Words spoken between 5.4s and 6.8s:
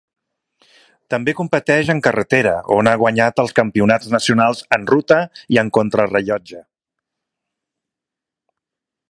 i en contrarellotge.